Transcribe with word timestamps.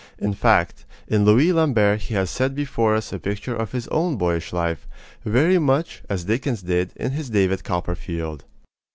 In 0.17 0.33
fact, 0.33 0.83
in 1.07 1.25
Louis 1.25 1.53
Lambert 1.53 2.01
he 2.01 2.15
has 2.15 2.31
set 2.31 2.55
before 2.55 2.95
us 2.95 3.13
a 3.13 3.19
picture 3.19 3.55
of 3.55 3.71
his 3.71 3.87
own 3.89 4.17
boyish 4.17 4.51
life, 4.51 4.87
very 5.23 5.59
much 5.59 6.01
as 6.09 6.23
Dickens 6.23 6.63
did 6.63 6.91
of 6.99 7.11
his 7.11 7.27
in 7.27 7.33
David 7.35 7.63
Copperfield. 7.63 8.43